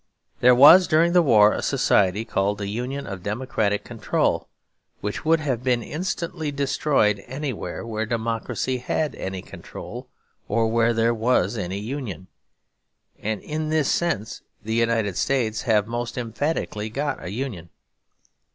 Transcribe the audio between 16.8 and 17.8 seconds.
got a union.